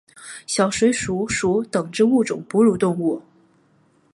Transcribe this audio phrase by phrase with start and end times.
[0.47, 3.21] 小水鼠属等之数种哺乳动物。